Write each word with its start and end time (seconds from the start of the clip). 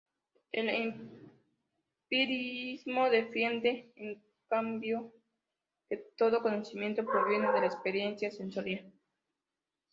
El 0.51 0.67
empirismo 2.09 3.07
defiende, 3.11 3.91
en 3.95 4.19
cambio, 4.49 5.13
que 5.87 5.97
"todo" 6.17 6.41
conocimiento 6.41 7.05
proviene 7.05 7.51
de 7.51 7.59
la 7.59 7.67
experiencia 7.67 8.31
sensorial. 8.31 8.91